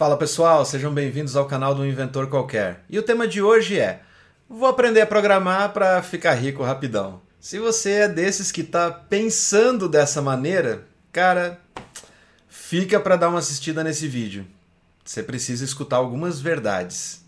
[0.00, 2.82] Fala pessoal, sejam bem-vindos ao canal do Inventor Qualquer.
[2.88, 4.00] E o tema de hoje é:
[4.48, 7.20] Vou aprender a programar para ficar rico rapidão.
[7.38, 11.60] Se você é desses que está pensando dessa maneira, cara,
[12.48, 14.46] fica para dar uma assistida nesse vídeo.
[15.04, 17.22] Você precisa escutar algumas verdades.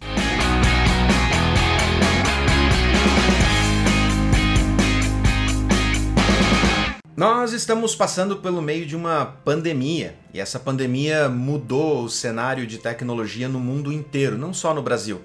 [7.22, 12.78] Nós estamos passando pelo meio de uma pandemia e essa pandemia mudou o cenário de
[12.78, 15.20] tecnologia no mundo inteiro, não só no Brasil.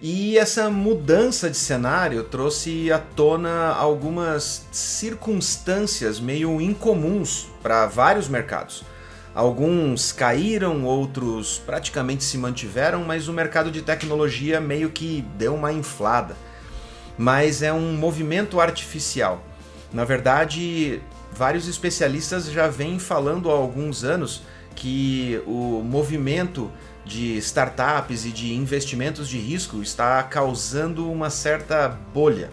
[0.00, 8.82] E essa mudança de cenário trouxe à tona algumas circunstâncias meio incomuns para vários mercados.
[9.34, 15.74] Alguns caíram, outros praticamente se mantiveram, mas o mercado de tecnologia meio que deu uma
[15.74, 16.34] inflada.
[17.18, 19.44] Mas é um movimento artificial
[19.92, 21.00] na verdade,
[21.38, 24.42] vários especialistas já vêm falando há alguns anos
[24.74, 26.68] que o movimento
[27.04, 32.50] de startups e de investimentos de risco está causando uma certa bolha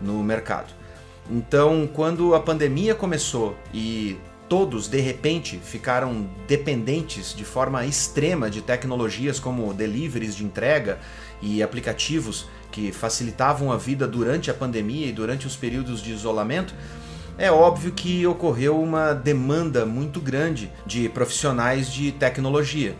[0.00, 0.72] no mercado.
[1.30, 4.16] Então, quando a pandemia começou e
[4.48, 10.98] todos de repente ficaram dependentes de forma extrema de tecnologias como deliveries de entrega
[11.40, 16.74] e aplicativos que facilitavam a vida durante a pandemia e durante os períodos de isolamento,
[17.38, 22.94] é óbvio que ocorreu uma demanda muito grande de profissionais de tecnologia.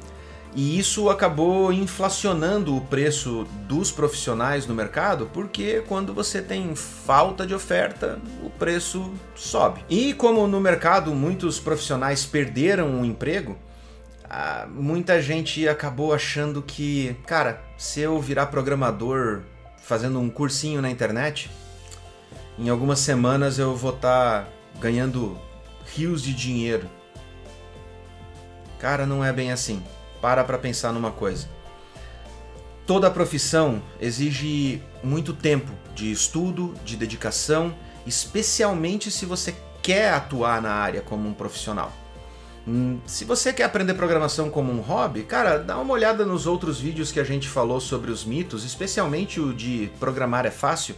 [0.55, 7.47] E isso acabou inflacionando o preço dos profissionais no mercado, porque quando você tem falta
[7.47, 9.83] de oferta, o preço sobe.
[9.89, 13.57] E como no mercado muitos profissionais perderam o emprego,
[14.69, 19.41] muita gente acabou achando que, cara, se eu virar programador
[19.83, 21.51] fazendo um cursinho na internet,
[22.63, 25.37] em algumas semanas eu vou estar tá ganhando
[25.85, 26.89] rios de dinheiro.
[28.79, 29.83] Cara, não é bem assim
[30.21, 31.49] para para pensar numa coisa.
[32.87, 37.75] Toda profissão exige muito tempo de estudo, de dedicação,
[38.07, 41.93] especialmente se você quer atuar na área como um profissional.
[42.67, 46.79] Hum, se você quer aprender programação como um hobby, cara, dá uma olhada nos outros
[46.79, 50.95] vídeos que a gente falou sobre os mitos, especialmente o de programar é fácil,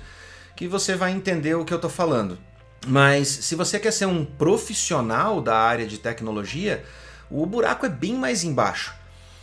[0.56, 2.38] que você vai entender o que eu estou falando.
[2.86, 6.84] Mas se você quer ser um profissional da área de tecnologia,
[7.30, 8.94] o buraco é bem mais embaixo.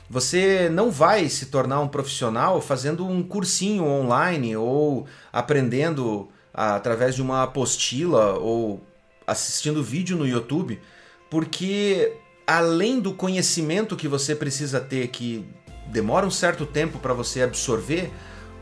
[0.10, 7.22] Você não vai se tornar um profissional fazendo um cursinho online ou aprendendo através de
[7.22, 8.86] uma apostila ou
[9.26, 10.82] assistindo vídeo no YouTube,
[11.30, 12.14] porque
[12.46, 15.46] além do conhecimento que você precisa ter, que
[15.88, 18.12] demora um certo tempo para você absorver,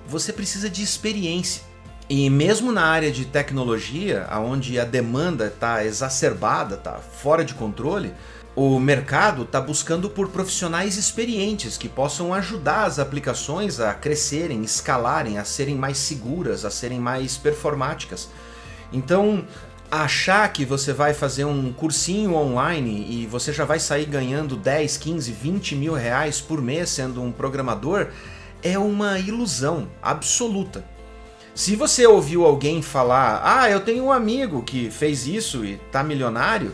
[0.06, 1.64] você precisa de experiência.
[2.10, 8.12] E mesmo na área de tecnologia, onde a demanda está exacerbada, está fora de controle,
[8.56, 15.38] o mercado está buscando por profissionais experientes que possam ajudar as aplicações a crescerem, escalarem,
[15.38, 18.28] a serem mais seguras, a serem mais performáticas.
[18.92, 19.46] Então,
[19.92, 24.98] achar que você vai fazer um cursinho online e você já vai sair ganhando 10,
[24.98, 28.08] 15, 20 mil reais por mês sendo um programador
[28.64, 30.84] é uma ilusão absoluta.
[31.60, 36.02] Se você ouviu alguém falar, ah, eu tenho um amigo que fez isso e tá
[36.02, 36.72] milionário,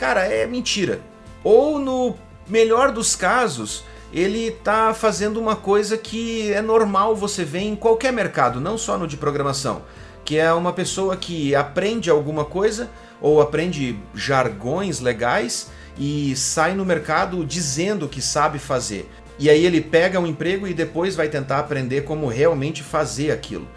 [0.00, 1.00] Cara, é mentira.
[1.44, 2.16] Ou no
[2.48, 8.10] melhor dos casos, ele tá fazendo uma coisa que é normal você ver em qualquer
[8.10, 9.82] mercado, não só no de programação,
[10.24, 12.88] que é uma pessoa que aprende alguma coisa
[13.20, 19.06] ou aprende jargões legais e sai no mercado dizendo que sabe fazer.
[19.38, 23.68] E aí ele pega um emprego e depois vai tentar aprender como realmente fazer aquilo.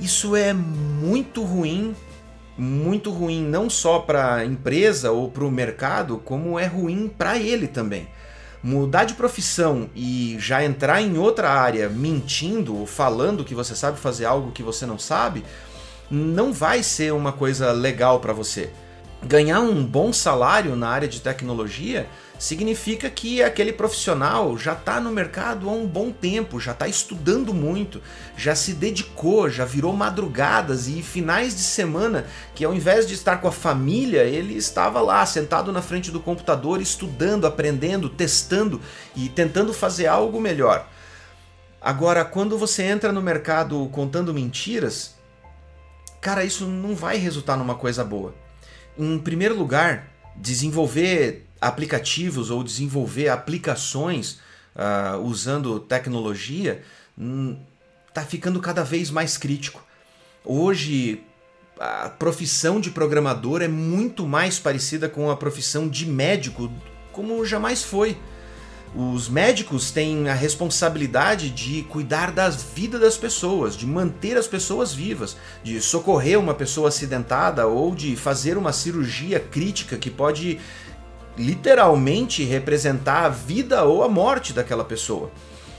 [0.00, 1.94] Isso é muito ruim
[2.58, 7.38] muito ruim não só para a empresa ou para o mercado, como é ruim para
[7.38, 8.08] ele também.
[8.60, 14.00] Mudar de profissão e já entrar em outra área mentindo ou falando que você sabe
[14.00, 15.44] fazer algo que você não sabe,
[16.10, 18.70] não vai ser uma coisa legal para você.
[19.22, 22.08] Ganhar um bom salário na área de tecnologia
[22.38, 27.52] significa que aquele profissional já está no mercado há um bom tempo, já está estudando
[27.52, 28.00] muito,
[28.36, 33.38] já se dedicou, já virou madrugadas e finais de semana que ao invés de estar
[33.38, 38.80] com a família, ele estava lá sentado na frente do computador estudando, aprendendo, testando
[39.16, 40.88] e tentando fazer algo melhor.
[41.80, 45.16] Agora, quando você entra no mercado contando mentiras,
[46.20, 48.32] cara, isso não vai resultar numa coisa boa.
[48.98, 54.40] Em primeiro lugar, desenvolver aplicativos ou desenvolver aplicações
[54.74, 56.82] uh, usando tecnologia
[58.08, 59.84] está hum, ficando cada vez mais crítico.
[60.44, 61.22] Hoje,
[61.78, 66.70] a profissão de programador é muito mais parecida com a profissão de médico,
[67.12, 68.16] como jamais foi.
[68.94, 74.94] Os médicos têm a responsabilidade de cuidar da vida das pessoas, de manter as pessoas
[74.94, 80.58] vivas, de socorrer uma pessoa acidentada ou de fazer uma cirurgia crítica que pode
[81.36, 85.30] literalmente representar a vida ou a morte daquela pessoa.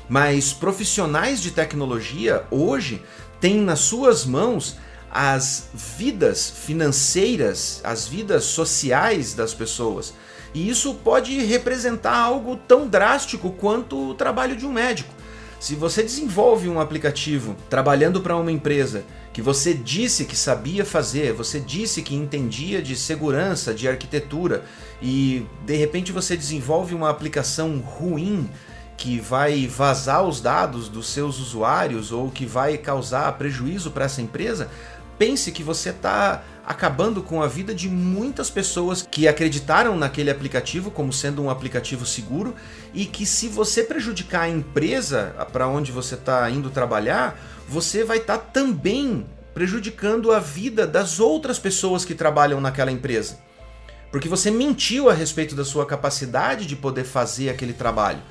[0.08, 3.02] Mas profissionais de tecnologia hoje
[3.42, 4.78] têm nas suas mãos
[5.12, 10.14] as vidas financeiras, as vidas sociais das pessoas.
[10.54, 15.14] E isso pode representar algo tão drástico quanto o trabalho de um médico.
[15.60, 19.04] Se você desenvolve um aplicativo trabalhando para uma empresa
[19.34, 24.64] que você disse que sabia fazer, você disse que entendia de segurança, de arquitetura,
[25.02, 28.50] e de repente você desenvolve uma aplicação ruim
[28.96, 34.22] que vai vazar os dados dos seus usuários ou que vai causar prejuízo para essa
[34.22, 34.70] empresa,
[35.20, 40.90] pense que você está acabando com a vida de muitas pessoas que acreditaram naquele aplicativo
[40.90, 42.56] como sendo um aplicativo seguro
[42.94, 47.38] e que se você prejudicar a empresa para onde você está indo trabalhar,
[47.68, 53.40] você vai estar tá também prejudicando a vida das outras pessoas que trabalham naquela empresa.
[54.12, 58.22] Porque você mentiu a respeito da sua capacidade de poder fazer aquele trabalho.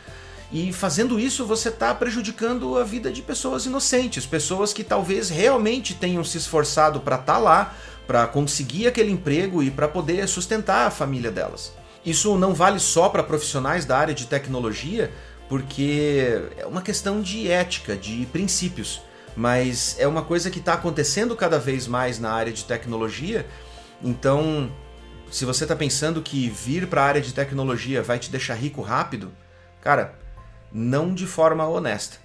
[0.50, 5.94] E fazendo isso, você está prejudicando a vida de pessoas inocentes, pessoas que talvez realmente
[5.94, 7.74] tenham se esforçado para estar tá lá,
[8.06, 11.74] para conseguir aquele emprego e para poder sustentar a família delas.
[12.04, 15.12] Isso não vale só para profissionais da área de tecnologia,
[15.48, 19.02] porque é uma questão de ética, de princípios,
[19.36, 23.46] mas é uma coisa que está acontecendo cada vez mais na área de tecnologia.
[24.02, 24.72] Então,
[25.30, 28.80] se você está pensando que vir para a área de tecnologia vai te deixar rico
[28.80, 29.30] rápido,
[29.82, 30.14] cara,
[30.72, 32.18] não de forma honesta.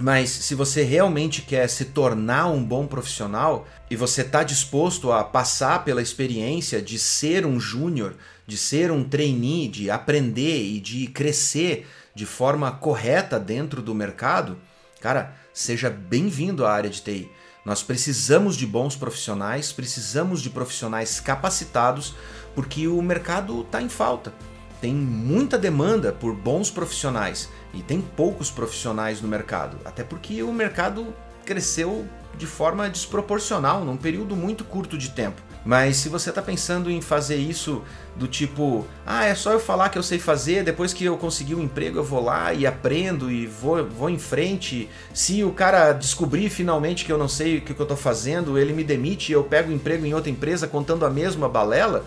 [0.00, 5.24] Mas se você realmente quer se tornar um bom profissional e você está disposto a
[5.24, 8.14] passar pela experiência de ser um júnior,
[8.46, 14.56] de ser um trainee, de aprender e de crescer de forma correta dentro do mercado,
[15.00, 17.28] cara, seja bem-vindo à área de TI.
[17.64, 22.14] Nós precisamos de bons profissionais, precisamos de profissionais capacitados,
[22.54, 24.32] porque o mercado está em falta
[24.80, 30.52] tem muita demanda por bons profissionais e tem poucos profissionais no mercado, até porque o
[30.52, 31.14] mercado
[31.44, 35.42] cresceu de forma desproporcional num período muito curto de tempo.
[35.64, 37.82] Mas se você está pensando em fazer isso
[38.16, 41.56] do tipo, ah, é só eu falar que eu sei fazer, depois que eu conseguir
[41.56, 44.88] um emprego eu vou lá e aprendo e vou, vou em frente.
[45.12, 48.72] Se o cara descobrir finalmente que eu não sei o que eu estou fazendo, ele
[48.72, 52.04] me demite e eu pego um emprego em outra empresa contando a mesma balela,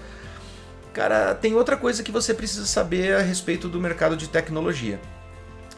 [0.94, 5.00] Cara, tem outra coisa que você precisa saber a respeito do mercado de tecnologia.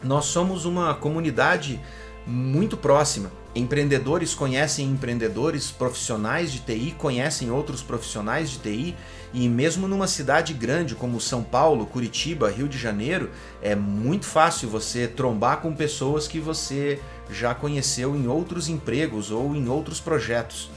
[0.02, 1.80] Nós somos uma comunidade
[2.26, 3.30] muito próxima.
[3.54, 8.96] Empreendedores conhecem empreendedores, profissionais de TI conhecem outros profissionais de TI,
[9.32, 13.30] e mesmo numa cidade grande como São Paulo, Curitiba, Rio de Janeiro,
[13.62, 17.00] é muito fácil você trombar com pessoas que você
[17.30, 20.70] já conheceu em outros empregos ou em outros projetos.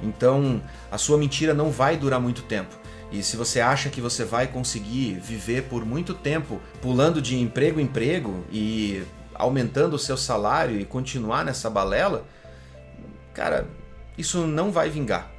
[0.00, 2.81] Então, a sua mentira não vai durar muito tempo.
[3.12, 7.78] E se você acha que você vai conseguir viver por muito tempo pulando de emprego
[7.78, 9.02] em emprego e
[9.34, 12.26] aumentando o seu salário e continuar nessa balela,
[13.34, 13.66] cara,
[14.16, 15.30] isso não vai vingar.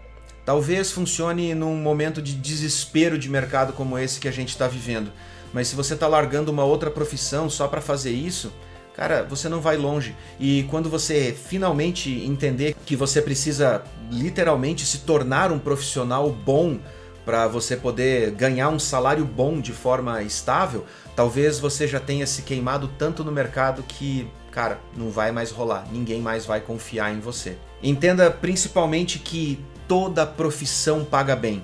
[0.46, 5.12] Talvez funcione num momento de desespero de mercado como esse que a gente está vivendo,
[5.52, 8.52] mas se você está largando uma outra profissão só para fazer isso,
[8.96, 10.16] cara, você não vai longe.
[10.40, 16.78] E quando você finalmente entender que você precisa literalmente se tornar um profissional bom
[17.26, 22.42] para você poder ganhar um salário bom de forma estável, talvez você já tenha se
[22.42, 27.20] queimado tanto no mercado que, cara, não vai mais rolar, ninguém mais vai confiar em
[27.20, 27.58] você.
[27.82, 31.64] Entenda principalmente que toda profissão paga bem.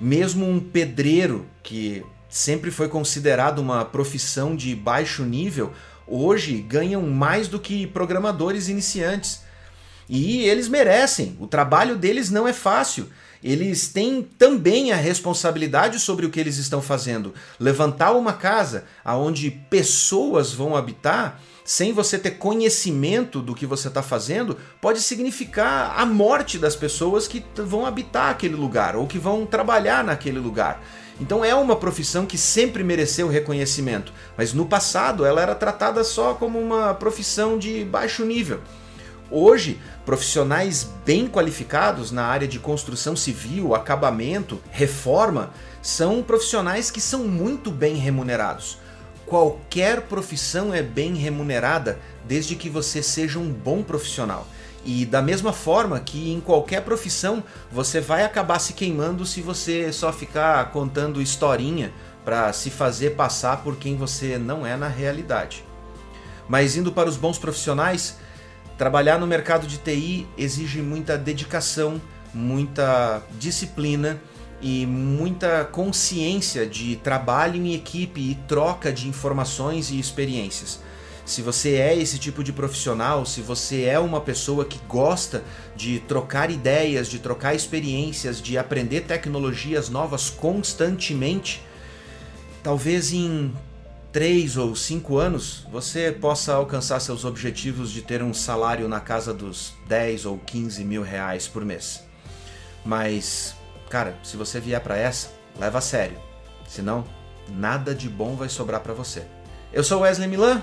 [0.00, 5.72] Mesmo um pedreiro, que sempre foi considerado uma profissão de baixo nível,
[6.06, 9.42] hoje ganham mais do que programadores iniciantes.
[10.08, 13.08] E eles merecem, o trabalho deles não é fácil
[13.42, 17.34] eles têm também a responsabilidade sobre o que eles estão fazendo.
[17.58, 24.02] Levantar uma casa aonde pessoas vão habitar sem você ter conhecimento do que você está
[24.02, 29.46] fazendo, pode significar a morte das pessoas que vão habitar aquele lugar ou que vão
[29.46, 30.82] trabalhar naquele lugar.
[31.20, 36.34] Então é uma profissão que sempre mereceu reconhecimento, mas no passado ela era tratada só
[36.34, 38.60] como uma profissão de baixo nível.
[39.30, 47.24] Hoje, profissionais bem qualificados na área de construção civil, acabamento, reforma, são profissionais que são
[47.24, 48.78] muito bem remunerados.
[49.24, 54.48] Qualquer profissão é bem remunerada desde que você seja um bom profissional.
[54.84, 59.92] E da mesma forma que em qualquer profissão você vai acabar se queimando se você
[59.92, 61.92] só ficar contando historinha
[62.24, 65.64] para se fazer passar por quem você não é na realidade.
[66.48, 68.16] Mas indo para os bons profissionais,
[68.80, 72.00] trabalhar no mercado de TI exige muita dedicação,
[72.32, 74.18] muita disciplina
[74.62, 80.80] e muita consciência de trabalho em equipe e troca de informações e experiências.
[81.26, 85.44] Se você é esse tipo de profissional, se você é uma pessoa que gosta
[85.76, 91.62] de trocar ideias, de trocar experiências, de aprender tecnologias novas constantemente,
[92.62, 93.52] talvez em
[94.12, 99.32] três ou cinco anos você possa alcançar seus objetivos de ter um salário na casa
[99.32, 102.02] dos 10 ou 15 mil reais por mês.
[102.84, 103.54] Mas,
[103.88, 106.18] cara, se você vier para essa, leva a sério.
[106.66, 107.04] Senão,
[107.48, 109.24] nada de bom vai sobrar para você.
[109.72, 110.62] Eu sou Wesley Milan,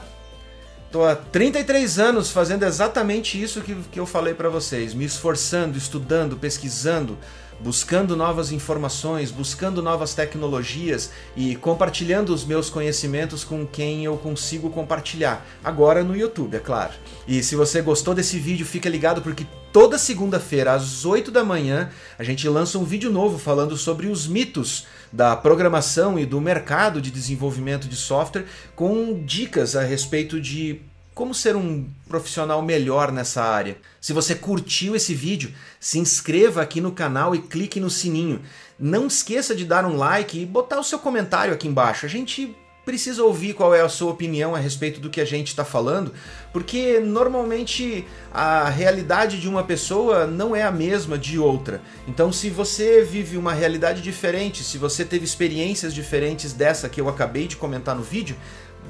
[0.92, 5.78] Tô há 33 anos fazendo exatamente isso que, que eu falei para vocês, me esforçando,
[5.78, 7.18] estudando, pesquisando,
[7.60, 14.70] buscando novas informações, buscando novas tecnologias e compartilhando os meus conhecimentos com quem eu consigo
[14.70, 15.46] compartilhar.
[15.62, 16.94] Agora no YouTube, é claro.
[17.28, 21.90] E se você gostou desse vídeo, fica ligado porque toda segunda-feira às 8 da manhã
[22.18, 27.02] a gente lança um vídeo novo falando sobre os mitos da programação e do mercado
[27.02, 28.46] de desenvolvimento de software
[28.76, 30.82] com dicas a respeito de
[31.14, 33.78] como ser um profissional melhor nessa área.
[34.00, 38.40] Se você curtiu esse vídeo, se inscreva aqui no canal e clique no sininho.
[38.78, 42.06] Não esqueça de dar um like e botar o seu comentário aqui embaixo.
[42.06, 42.56] A gente
[42.88, 46.14] precisa ouvir qual é a sua opinião a respeito do que a gente está falando,
[46.54, 51.82] porque normalmente a realidade de uma pessoa não é a mesma de outra.
[52.08, 57.10] Então, se você vive uma realidade diferente, se você teve experiências diferentes dessa que eu
[57.10, 58.38] acabei de comentar no vídeo,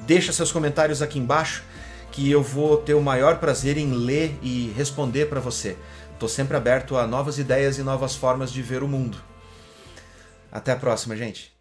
[0.06, 1.64] deixa seus comentários aqui embaixo
[2.12, 5.76] que eu vou ter o maior prazer em ler e responder para você.
[6.14, 9.18] Estou sempre aberto a novas ideias e novas formas de ver o mundo.
[10.52, 11.57] Até a próxima, gente.